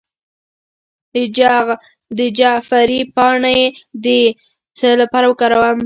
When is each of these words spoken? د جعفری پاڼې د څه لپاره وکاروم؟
د 2.17 2.19
جعفری 2.37 2.99
پاڼې 3.15 3.59
د 4.05 4.07
څه 4.77 4.89
لپاره 5.01 5.25
وکاروم؟ 5.27 5.79